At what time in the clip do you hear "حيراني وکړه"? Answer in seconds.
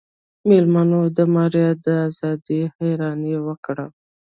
2.75-3.85